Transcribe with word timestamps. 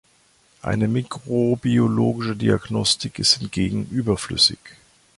Eine 0.63 0.87
mikrobiologische 0.87 2.35
Diagnostik 2.35 3.19
ist 3.19 3.35
hingegen 3.37 3.85
überflüssig. 3.91 4.57